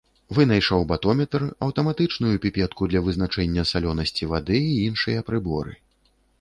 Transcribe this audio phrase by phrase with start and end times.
[0.35, 5.81] Вынайшаў батометр, аўтаматычную піпетку для вызначэння салёнасці вады і іншыя прыборы.